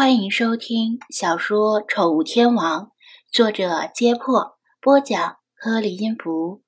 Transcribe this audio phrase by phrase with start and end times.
[0.00, 2.84] 欢迎收听小说《宠物天王》，
[3.30, 6.62] 作者：揭破，播讲：颗粒音符，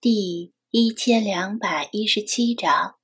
[0.00, 2.96] 第一千两百一十七章。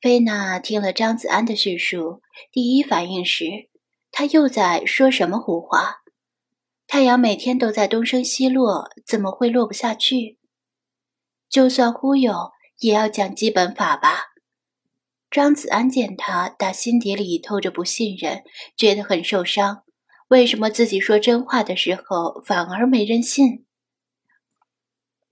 [0.00, 2.20] 菲娜听了张子安的叙述，
[2.50, 3.44] 第一反应是，
[4.10, 5.98] 他又在说什么胡话？
[6.88, 10.40] 太阳每天都在东升西落，怎么会落不下去？
[11.48, 12.50] 就算忽悠，
[12.80, 14.32] 也要讲基本法吧。
[15.36, 18.42] 张子安见他打心底里透着不信任，
[18.74, 19.84] 觉得很受伤。
[20.28, 23.66] 为什么自己说真话的时候反而没人信？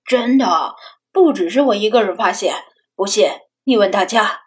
[0.04, 0.74] 真的，
[1.10, 2.54] 不只是我一个人发现。
[2.94, 3.26] 不信
[3.64, 4.40] 你问大家。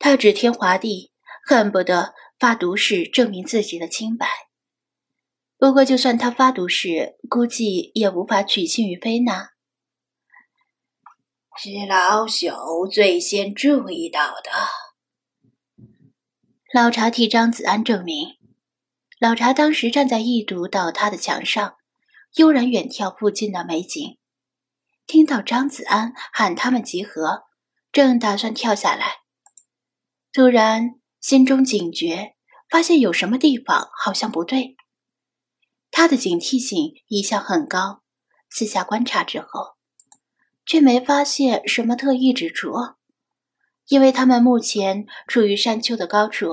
[0.00, 1.12] 他指天划地，
[1.46, 4.26] 恨不得发毒誓证明自己的清白。
[5.58, 9.50] 不过，就算他发毒誓，估计也无法取信于菲娜。
[11.58, 14.50] 是老朽最先注意到的。
[16.74, 18.36] 老茶替张子安证明，
[19.18, 21.76] 老茶当时站在一堵倒塌的墙上，
[22.34, 24.18] 悠然远眺附近的美景。
[25.06, 27.44] 听到张子安喊他们集合，
[27.90, 29.20] 正打算跳下来，
[30.34, 32.34] 突然心中警觉，
[32.68, 34.76] 发现有什么地方好像不对。
[35.90, 38.02] 他的警惕性一向很高，
[38.50, 39.75] 四下观察之后。
[40.66, 42.72] 却没发现什么特异之处，
[43.88, 46.48] 因为他们目前处于山丘的高处，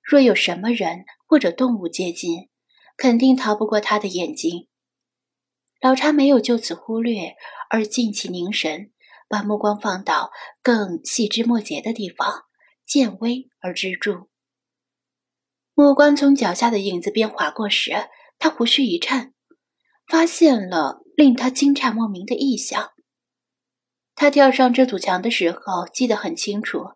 [0.00, 2.48] 若有什么人或者动物接近，
[2.96, 4.68] 肯定逃不过他的眼睛。
[5.80, 7.34] 老查没有就此忽略，
[7.68, 8.92] 而静气凝神，
[9.28, 10.30] 把目光放到
[10.62, 12.44] 更细枝末节的地方，
[12.86, 14.28] 见微而知著。
[15.74, 19.34] 目光从脚下的影子边划过时，他胡须一颤，
[20.06, 22.93] 发现了令他惊诧莫名的异象。
[24.14, 26.90] 他跳上这堵墙的时候，记得很清楚，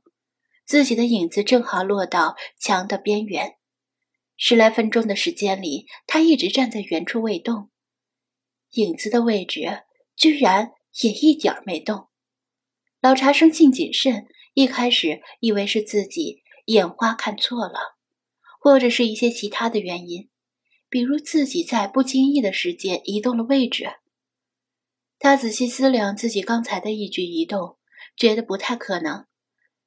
[0.65, 3.57] 自己的影子正好落到墙的边缘。
[4.37, 7.71] 十来分钟的时间里，他一直站在原处未动，
[8.75, 9.83] 影子的位置
[10.17, 10.71] 居然
[11.03, 12.07] 也一点儿没动。
[13.01, 17.97] 老查生性谨慎，一开始以为是自己眼花看错了，
[18.61, 20.29] 或者是一些其他的原因，
[20.89, 23.99] 比如自己在不经意的时间移动了位置。
[25.21, 27.77] 他仔细思量自己刚才的一举一动，
[28.17, 29.27] 觉得不太可能，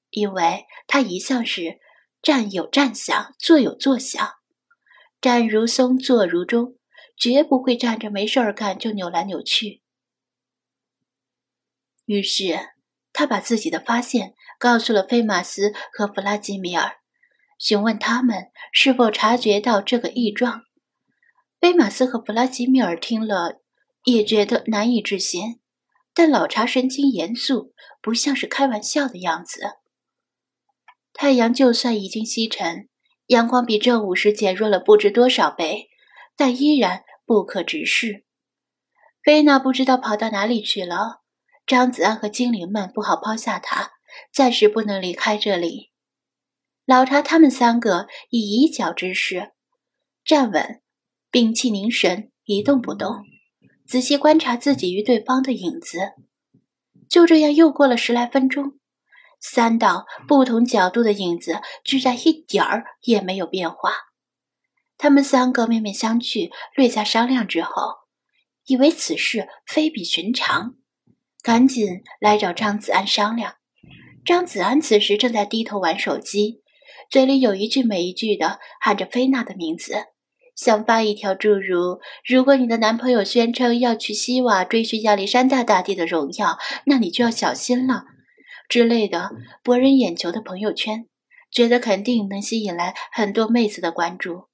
[0.09, 1.79] 因为他一向是
[2.21, 4.33] 站有站相，坐有坐相，
[5.21, 6.75] 站如松，坐如钟，
[7.17, 9.81] 绝不会站着没事儿干就扭来扭去。
[12.05, 12.59] 于是，
[13.13, 16.97] 他把自己的发现告诉了菲马斯和弗拉基米尔，
[17.57, 20.63] 询问他们是否察觉到这个异状。
[21.61, 23.61] 菲马斯和弗拉基米尔听了。
[24.03, 25.59] 也觉得难以置信，
[26.13, 29.61] 但老查神情严肃，不像是开玩笑的样子。
[31.13, 32.89] 太阳就算已经西沉，
[33.27, 35.89] 阳光比正午时减弱了不知多少倍，
[36.35, 38.25] 但依然不可直视。
[39.23, 41.21] 菲娜不知道跑到哪里去了，
[41.67, 43.91] 张子安和精灵们不好抛下他，
[44.33, 45.91] 暂时不能离开这里。
[46.85, 49.51] 老查他们三个以一脚之势
[50.25, 50.81] 站稳，
[51.29, 53.23] 屏气凝神，一动不动。
[53.91, 56.13] 仔细观察自己与对方的影子，
[57.09, 58.79] 就这样又过了十来分钟，
[59.41, 63.91] 三道不同角度的影子居然一点儿也没有变化。
[64.97, 67.95] 他们三个面面相觑，略加商量之后，
[68.65, 70.75] 以为此事非比寻常，
[71.43, 73.55] 赶紧来找张子安商量。
[74.23, 76.61] 张子安此时正在低头玩手机，
[77.09, 80.05] 嘴里有一句没一句的喊着菲娜的名字。
[80.61, 88.03] 想发一条诸如“如果你的男朋友宣称要去西瓦追寻亚历山大大帝的荣耀，那你就要小心了”
[88.69, 89.31] 之类的
[89.63, 91.07] 博人眼球的朋友圈，
[91.51, 94.49] 觉得肯定能吸引来很多妹子的关注。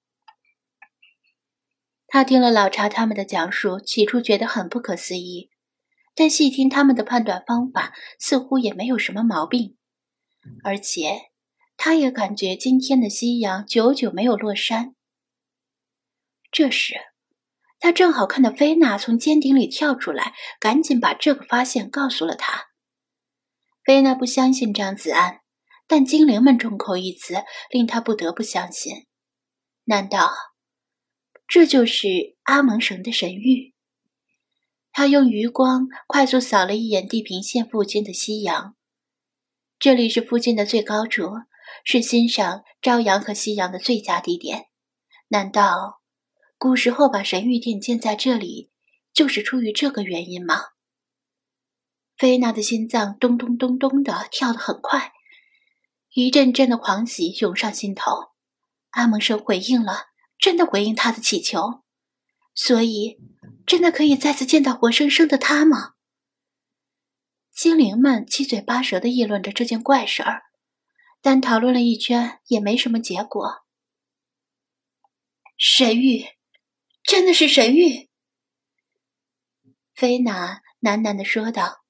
[2.08, 5.50] 他听了老查他们的讲述，起初觉得很不可思议，
[6.16, 9.76] 但细听他们的判断方法，似乎也没有什么毛病。
[10.64, 11.24] 而且，
[11.76, 14.94] 他也感觉今天的夕阳久久没有落山。
[16.52, 16.96] 这时，
[17.80, 22.68] 他正好看到菲娜从尖顶里跳出来，赶紧把这个发现告诉了他。
[23.84, 25.42] 菲娜不相信张子安，
[25.88, 29.08] 但精灵们众口一词，令他不得不相信。
[29.86, 30.32] 难道
[31.48, 33.74] 这就是阿蒙神的神谕？
[34.92, 38.76] 他用余光快速扫了一眼地平线附近的夕阳，
[39.78, 41.30] 这里是附近的最高处，
[41.84, 44.66] 是欣赏朝阳和夕阳的最佳地点。
[45.28, 45.97] 难道？
[46.58, 48.72] 古时候把神谕殿建在这里，
[49.14, 50.70] 就是出于这个原因吗？
[52.18, 55.14] 菲娜的心脏咚咚咚咚的跳得很快，
[56.14, 58.32] 一阵阵的狂喜涌上心头。
[58.92, 60.08] 阿蒙生回应了，
[60.40, 61.84] 真的回应他的祈求，
[62.56, 63.20] 所以
[63.68, 65.94] 真的可以再次见到活生生的他吗？
[67.54, 70.46] 精灵们七嘴八舌的议论着这件怪事儿，
[71.22, 73.66] 但讨论了一圈也没什么结果。
[75.56, 76.37] 神谕，
[77.08, 78.10] 真的是神谕！
[79.96, 81.86] 菲娜喃喃的说道：“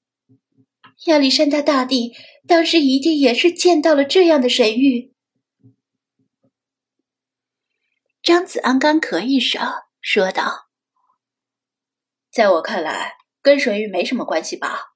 [1.06, 2.14] 亚历山大大帝
[2.46, 5.12] 当时一定也是见到了这样的神谕。”
[8.22, 9.60] 张子安干咳一声，
[10.00, 10.68] 说道
[12.30, 14.94] ：“在我看来，跟神谕没什么关系吧？”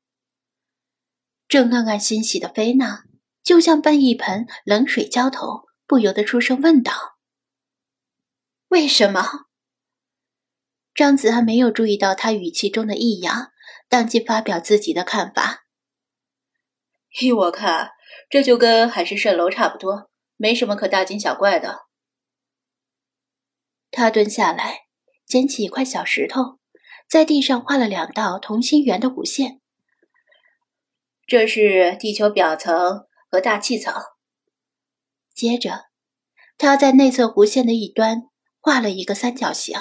[1.48, 3.02] 正暗暗欣喜的菲娜，
[3.42, 7.18] 就像被一盆冷水浇头，不由得出声问道
[8.68, 9.46] ：“为什么？”
[10.94, 13.52] 张子安没有注意到他语气中的异样，
[13.88, 15.64] 当即发表自己的看法
[17.20, 17.92] ：“依我看，
[18.28, 21.86] 这就跟海市蜃楼差不多，没什么可大惊小怪的。”
[23.90, 24.80] 他蹲下来，
[25.26, 26.58] 捡起一块小石头，
[27.08, 29.60] 在地上画了两道同心圆的弧线。
[31.26, 33.94] 这是地球表层和大气层。
[35.34, 35.86] 接着，
[36.58, 38.24] 他在内侧弧线的一端
[38.60, 39.78] 画了一个三角形。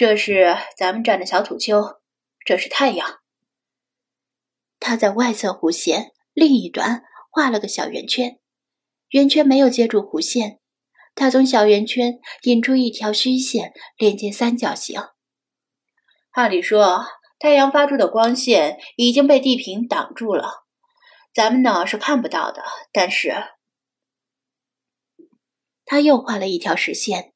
[0.00, 2.00] 这是咱们站的小土丘，
[2.46, 3.20] 这是太阳。
[4.78, 8.40] 他在外侧弧线另一端画了个小圆圈，
[9.10, 10.58] 圆圈没有接住弧线。
[11.14, 14.98] 他从小圆圈引出一条虚线，连接三角形。
[16.30, 17.04] 按理说，
[17.38, 20.64] 太阳发出的光线已经被地平挡住了，
[21.34, 22.64] 咱们呢是看不到的。
[22.90, 23.34] 但是，
[25.84, 27.34] 他又画了一条实线，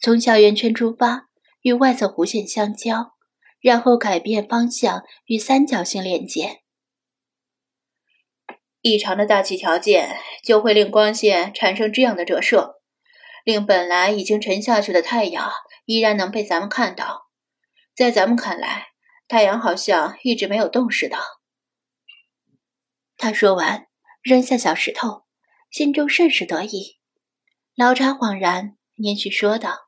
[0.00, 1.27] 从小圆圈出发，
[1.62, 3.14] 与外侧弧线相交，
[3.60, 6.62] 然后改变方向与三角形连接。
[8.80, 12.76] 异常的大气条件就会令光线产生这样的折射。
[13.44, 15.50] 令本来已经沉下去的太阳
[15.86, 17.28] 依然能被咱们看到，
[17.94, 18.88] 在咱们看来，
[19.26, 21.16] 太阳好像一直没有动似的。
[23.16, 23.86] 他说完，
[24.22, 25.24] 扔下小石头，
[25.70, 26.98] 心中甚是得意。
[27.74, 29.87] 老茶恍然，连续说道：“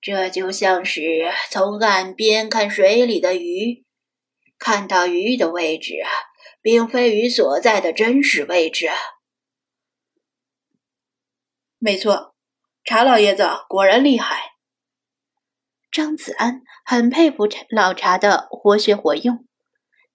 [0.00, 3.84] 这就像是从岸边看水里的鱼，
[4.58, 5.94] 看到鱼的位置，
[6.62, 8.88] 并非鱼所在的真实位置。”
[11.78, 12.34] 没错，
[12.84, 14.54] 查老爷子果然厉害。
[15.90, 19.46] 张子安很佩服老查的活学活用，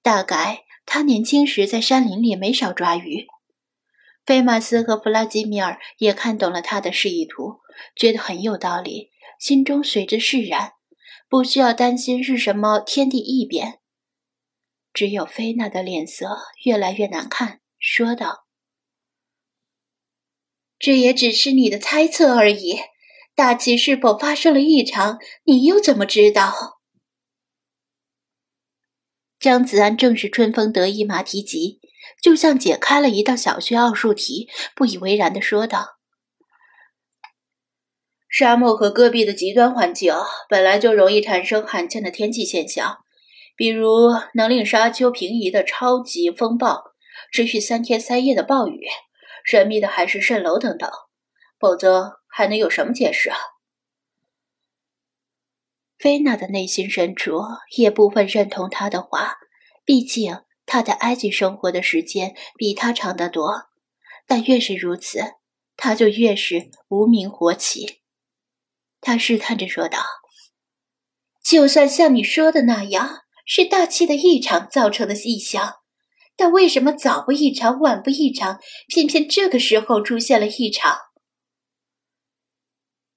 [0.02, 3.28] 大概他年轻时在山林里没少抓鱼。
[4.26, 7.60] 菲马斯和弗拉基米尔也看懂了他的示意图，
[7.96, 9.12] 觉得很有道理，
[9.42, 10.74] 心中随之释然，
[11.28, 13.80] 不需要担心是什么天地异变。
[14.94, 18.46] 只有菲娜的脸色越来越难看，说道。
[20.78, 22.82] 这也只是你的猜测而已。
[23.34, 26.80] 大气是否发生了异常，你又怎么知道？
[29.40, 31.80] 张子安正是春风得意马蹄疾，
[32.22, 35.98] 就像解开了一道小学奥数题，不以为然的说道
[38.32, 40.16] ：“沙漠和戈壁的极端环境
[40.48, 43.00] 本来就容易产生罕见的天气现象，
[43.58, 46.94] 比如能令沙丘平移的超级风暴，
[47.34, 48.88] 持续三天三夜的暴雨。”
[49.44, 50.90] 神秘的海市蜃楼等等，
[51.60, 53.38] 否则还能有什么解释啊？
[55.98, 57.42] 菲娜的内心深处
[57.76, 59.36] 也部分认同他的话，
[59.84, 63.64] 毕竟他在埃及生活的时间比他长得多。
[64.26, 65.34] 但越是如此，
[65.76, 68.01] 他就越是无名火起。
[69.02, 70.00] 他试探着说道
[71.44, 75.80] ：“就算像你说的那样，是大气的异常造成的异象。”
[76.38, 80.98] 但为什么早不异常，晚不异常，偏偏这个时候出现了异常？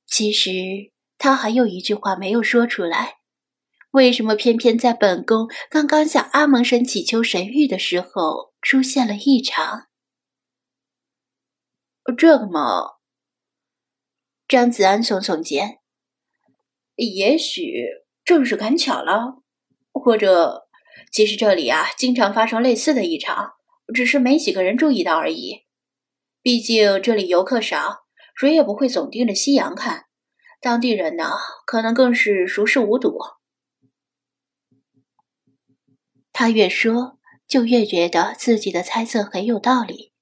[0.07, 0.51] 其实
[1.17, 3.19] 他还有一句话没有说出来：
[3.93, 9.87] 为什么偏偏在本宫刚刚向阿蒙神祈求神谕的时候出现了异常？
[12.19, 12.94] 这个嘛，
[14.47, 15.79] 张子安耸耸肩，
[16.97, 17.87] 也许
[18.25, 19.43] 正是赶巧了，
[19.93, 20.69] 或者……
[21.11, 23.53] 其实这里啊，经常发生类似的异常，
[23.95, 25.65] 只是没几个人注意到而已。
[26.43, 30.07] 毕竟这里游客少，谁也不会总盯着夕阳看。
[30.61, 31.31] 当地人呢，
[31.67, 33.19] 可能更是熟视无睹。
[36.33, 40.13] 他越说，就越觉得自己的猜测很有道理，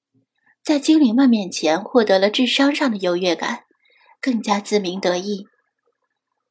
[0.63, 3.65] 在精灵们面前获得了智商上的优越感，
[4.23, 5.47] 更加自鸣得意。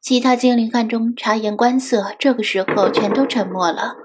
[0.01, 3.95] 其他精灵暗中察言观色，这个时候全都沉默了。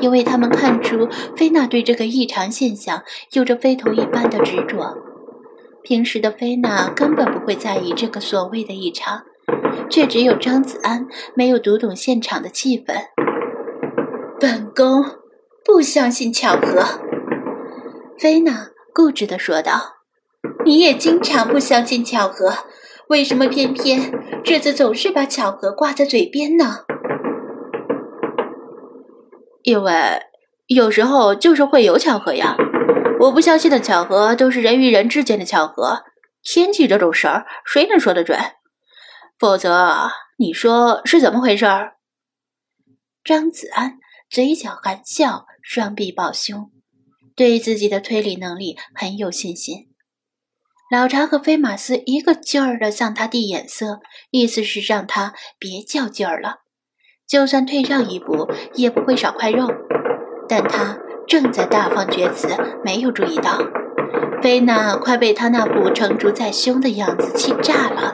[0.00, 3.02] 因为他们看出菲娜对这个异常现象
[3.32, 4.96] 有着非同一般的执着。
[5.82, 9.22] 平时的菲娜根本不会在意这个所谓的异常，
[9.90, 12.94] 却只有张子安没有读懂现场的气氛。
[14.38, 15.04] 本宫
[15.64, 17.00] 不相信巧合，
[18.16, 19.96] 菲娜固执地说道。
[20.64, 22.52] 你也经常不相信巧合，
[23.08, 26.84] 为什么偏偏这次总是把巧合挂在嘴边呢？
[29.62, 30.22] 因为
[30.66, 32.56] 有时候就是会有巧合呀。
[33.20, 36.02] 我不相信的巧合都是人与人之间的巧合，
[36.42, 38.36] 天气这种事儿谁能说得准？
[39.38, 41.66] 否则，你说是怎么回事？
[43.22, 46.72] 张子安嘴角含笑，双臂抱胸，
[47.36, 49.91] 对自己的推理能力很有信心。
[50.92, 56.56] 老查和菲马斯一个劲儿的向他递眼色，意思是让他别较劲儿了，
[57.26, 59.68] 就算退让一步也不会少块肉，
[60.46, 60.98] 但他。
[61.26, 62.48] 正在大放厥词，
[62.84, 63.58] 没有注意到，
[64.42, 68.12] 菲娜快被他那副成竹在胸的样子气炸了，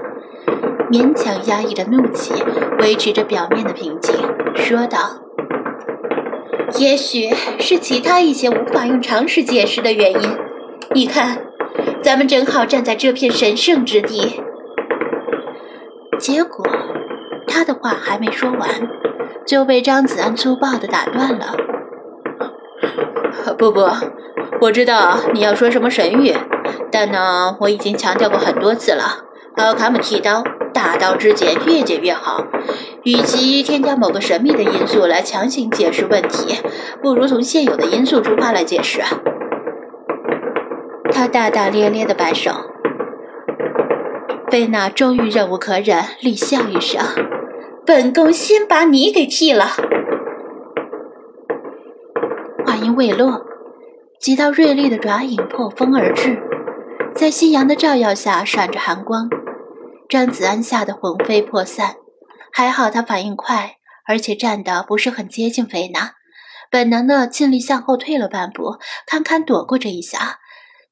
[0.88, 2.32] 勉强压抑着怒气，
[2.78, 4.14] 维持着表面的平静，
[4.54, 5.20] 说道
[6.78, 10.36] ：“也许是其他一些无法用常识解释的原因。
[10.94, 11.46] 你看，
[12.02, 14.42] 咱们正好站在这片神圣之地。”
[16.18, 16.66] 结果，
[17.46, 18.68] 他的话还没说完，
[19.46, 21.56] 就被张子安粗暴地打断了。
[23.56, 23.88] 不不，
[24.60, 26.34] 我知道你要说什么神谕，
[26.90, 29.24] 但呢，我已经强调过很多次了。
[29.56, 32.44] 奥卡姆剃刀，大刀之剑越剪越好。
[33.04, 36.56] 与其添加某个神秘的因素来强行解释问题，
[37.02, 39.00] 不如从现有的因素出发来解释。
[41.18, 42.52] 他大大咧咧的摆手。
[44.52, 47.02] 菲娜终于忍无可忍，厉笑一声
[47.84, 49.66] ：“本宫先把你给剃了。”
[52.64, 53.44] 话音未落，
[54.20, 56.40] 几道锐利的爪影破风而至，
[57.16, 59.28] 在夕阳的照耀下闪着寒光。
[60.08, 61.96] 张子安吓得魂飞魄散，
[62.52, 66.12] 还好他反应快，而且站得不是很接近菲娜，
[66.70, 70.38] 本能的尽力向后退了半步，堪堪躲过这一下。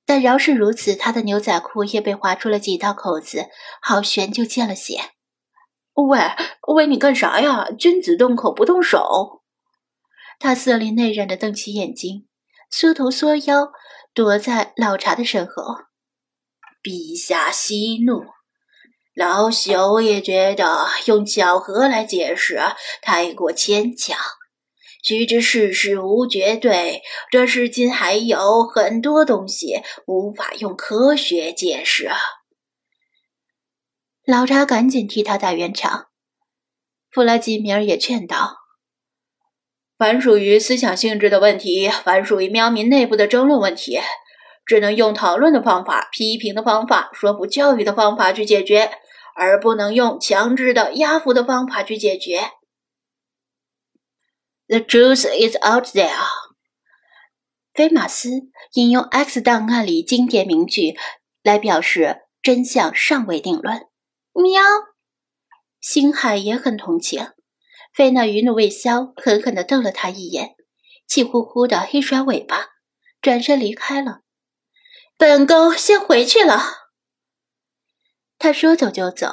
[0.07, 3.49] 但饶是如此，他的牛仔裤也被划出了几道口子，
[3.83, 5.01] 好悬就见了血。
[5.95, 6.21] 喂
[6.69, 7.69] 喂，你干啥呀？
[7.77, 9.43] 君子动口不动手。
[10.39, 12.29] 他色厉内荏的瞪起眼睛，
[12.71, 13.73] 缩头缩腰，
[14.15, 15.53] 躲在老茶的身后。
[16.83, 18.27] 陛下息怒，
[19.15, 22.61] 老朽也觉得用巧合来解释
[23.03, 24.17] 太过牵强。
[25.07, 32.11] 须知世事无绝对，这世间还有很多东西无法用科学解释。
[34.27, 36.07] 老查赶紧替他打圆场，
[37.09, 38.57] 弗拉基米尔也劝道。
[39.97, 44.01] 凡属于思想性质的问题，凡属于喵民内部的争论问题，
[44.67, 48.91] 只能用讨论的方法、批评的方法、说服教育的方法去解决，
[49.37, 52.51] 而不能用强制的压服的方法去解决。
[54.69, 56.27] The truth is out there。
[57.73, 58.31] 菲马斯
[58.73, 60.97] 引用《X 档案》里经典名句
[61.43, 63.87] 来表示真相尚未定论。
[64.33, 64.63] 喵，
[65.81, 67.33] 星海也很同情。
[67.95, 70.57] 菲娜余怒未消，狠狠地瞪了他一眼，
[71.07, 72.67] 气呼呼的一甩尾巴，
[73.23, 74.21] 转身离开了。
[75.17, 76.61] 本宫先回去了。
[78.39, 79.31] 他说走就走，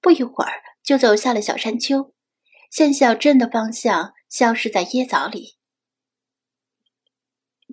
[0.00, 2.14] 不一会儿就走下了小山丘，
[2.70, 5.58] 向小镇的方向消失在椰枣里。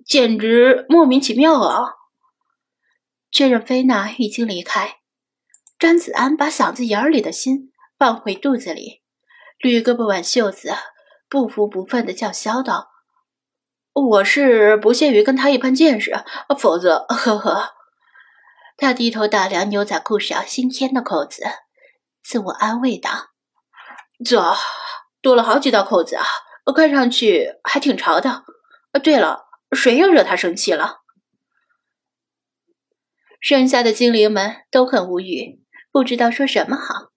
[0.04, 1.94] 简直莫名其妙啊！
[3.30, 4.98] 确认菲娜已经离开，
[5.78, 9.02] 张子安把嗓子眼里的心放回肚子里。
[9.60, 10.72] 捋胳膊挽袖子，
[11.28, 12.88] 不服不忿的叫嚣道
[13.92, 16.12] ：“我是不屑于跟他一般见识，
[16.58, 17.04] 否则……
[17.08, 17.74] 呵呵。”
[18.78, 21.42] 他低头打量牛仔裤上新添的扣子，
[22.22, 23.30] 自我安慰道
[24.24, 24.54] ：“这
[25.20, 26.24] 多了好几道扣子啊，
[26.72, 28.44] 看上去还挺潮的。
[29.02, 31.02] 对了，谁又惹他生气了？”
[33.40, 37.12] 剩下的精灵们都很无语，不知道说什么好。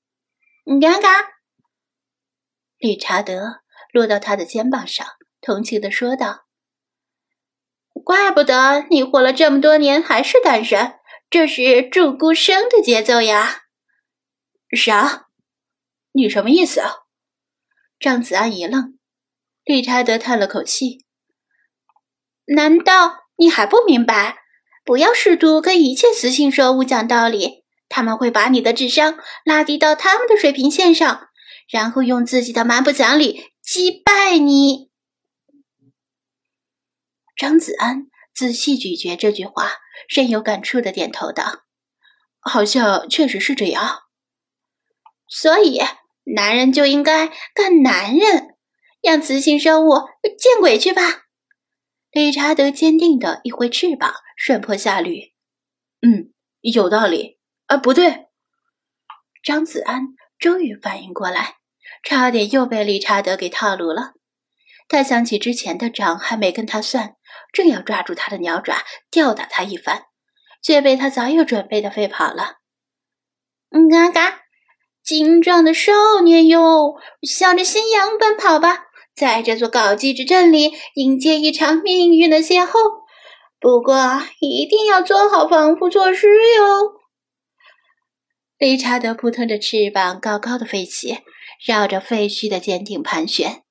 [0.79, 1.31] 嘎嘎。
[2.77, 5.05] 理查德落到他的肩膀上，
[5.41, 6.45] 同情的说道
[8.05, 13.63] ：“怪不得你活了这么多年还是单身，这是祝孤生的节奏呀！”
[14.75, 15.27] 啥？
[16.11, 16.81] 你什么意思？
[16.81, 16.91] 啊？
[17.99, 18.97] 张子安一愣，
[19.63, 21.05] 理查德叹了口气
[22.55, 24.39] ：“难道你还不明白？
[24.83, 31.29] 不要试图跟一切雌性生物讲道理，他们会把你的智商拉低到他们的水平线上。”
[31.69, 34.91] 然后用自己的蛮不讲理击败你。
[37.37, 39.71] 张子安仔细咀嚼这句话，
[40.09, 41.61] 深有感触的点头道
[42.41, 44.01] ：“好像确实是这样。
[45.29, 45.79] 所以，
[46.35, 48.57] 男人就应该干男人，
[49.01, 49.95] 让雌性生物
[50.37, 51.25] 见鬼去吧！”
[52.11, 55.33] 理查德坚定的一挥翅膀，顺坡下驴。
[56.01, 57.39] “嗯，有道理。
[57.67, 58.27] 啊，不对。”
[59.43, 61.55] 张子安终于反应过来，
[62.03, 64.13] 差点又被理查德给套路了。
[64.87, 67.15] 他想起之前的账还没跟他算，
[67.53, 70.03] 正要抓住他的鸟爪吊打他一番，
[70.61, 72.57] 却被他早有准备的飞跑了。
[73.69, 74.41] 嗯嘎嘎，
[75.01, 78.87] 精壮的少年哟，向着新阳奔跑吧，
[79.21, 82.73] 在这座高级之镇里迎接一场命运的邂逅。
[83.59, 86.93] 不过一定要做好防护措施哟。
[88.57, 91.19] 理查德扑腾着翅膀，高高的飞起，
[91.63, 93.61] 绕着废墟的尖顶盘旋。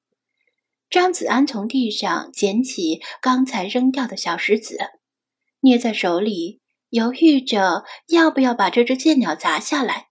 [0.89, 4.79] 张子安从地上捡起刚才扔掉的小石子，
[5.63, 10.11] 捏在手里，犹豫着要不要把这只剑鸟砸下来。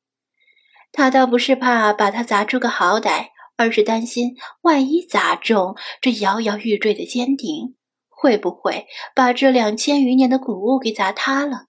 [0.92, 3.28] 他倒不是怕把它砸出个好歹，
[3.60, 7.76] 而是担心万一砸中这摇摇欲坠的尖顶，
[8.08, 11.66] 会不会把这两千余年的古物给砸塌了？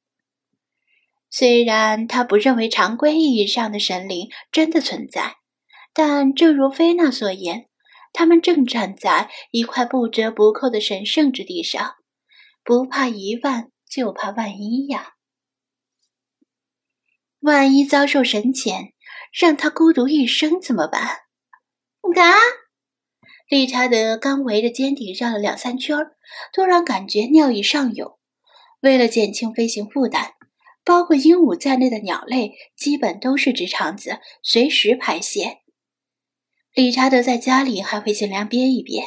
[1.29, 5.35] 虽然他不认为常规意义上的神灵真的存在，
[5.93, 7.67] 但正如菲娜所言。
[8.13, 11.95] 他们正站在一块不折不扣的神圣之地上，
[12.65, 15.15] 不怕一万，就怕万一呀！
[17.41, 18.93] 万一遭受神谴，
[19.33, 21.30] 让他孤独一生怎么办？
[22.13, 22.35] 嘎！
[23.49, 25.97] 理查德刚围着尖顶绕了两三圈，
[26.53, 28.19] 突然感觉尿意上涌。
[28.81, 30.35] 为了减轻飞行负担，
[30.85, 35.59] 包括鹦鹉在内的鸟类基本都是直肠子，随时排泄。
[36.75, 39.03] 理查德在家里还会尽量憋一憋，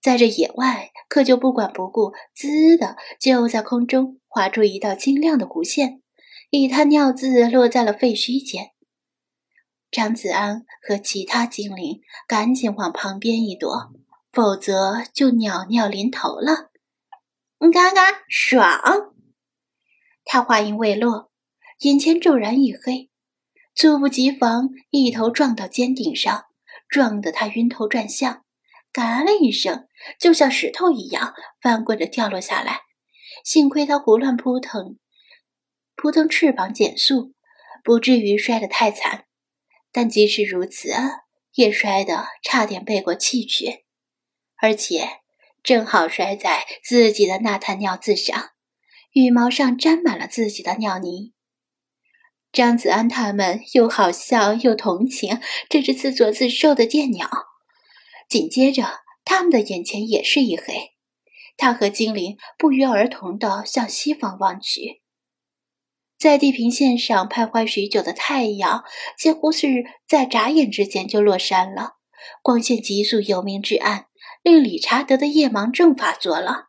[0.00, 6.02] 在这野外可就不管不顾，滋的就在空中划出一道晶亮的弧线，
[6.50, 8.71] 一滩尿渍落在了废墟间。
[9.92, 13.92] 张子安和其他精灵赶紧往旁边一躲，
[14.32, 16.70] 否则就鸟尿淋头了。
[17.72, 19.14] 嘎嘎，爽！
[20.24, 21.30] 他话音未落，
[21.80, 23.10] 眼前骤然一黑，
[23.74, 26.46] 猝不及防一头撞到尖顶上。
[26.88, 28.44] 撞得他晕头转向，
[28.92, 29.88] 嘎了一声，
[30.20, 32.80] 就像石头一样翻滚着掉落下来。
[33.44, 34.98] 幸亏他胡乱扑腾，
[35.96, 37.32] 扑腾翅膀减速，
[37.82, 39.24] 不至于摔得太惨。
[39.92, 40.90] 但即使如此，
[41.54, 43.84] 也摔得差点背过气去，
[44.56, 45.20] 而且
[45.62, 48.50] 正好摔在自己的那滩尿渍上，
[49.12, 51.34] 羽毛上沾满了自己的尿泥。
[52.50, 57.28] 张子安他们又好笑又同情这只自作自受的电鸟，
[58.28, 60.92] 紧接着他们的眼前也是一黑。
[61.58, 65.01] 他和精灵不约而同地向西方望去，
[66.22, 68.84] 在地平线上徘徊许久的太阳，
[69.18, 71.94] 几乎是在眨眼之间就落山了，
[72.42, 74.06] 光线急速由明至暗，
[74.40, 76.68] 令理查德的夜盲症发作了。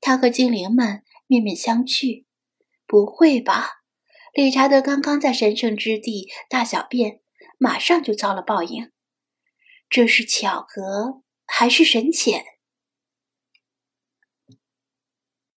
[0.00, 2.26] 他和精灵们面面相觑，
[2.86, 3.80] 不会吧？
[4.34, 7.22] 理查德刚刚在神圣之地大小便，
[7.58, 8.92] 马上就遭了报应。
[9.88, 12.44] 这是巧合还是神潜？